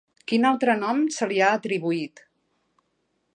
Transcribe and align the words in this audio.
Quin 0.29 0.45
altre 0.49 0.75
nom 0.83 1.03
se 1.17 1.27
li 1.33 1.39
ha 1.43 1.51
atribuït? 1.59 2.25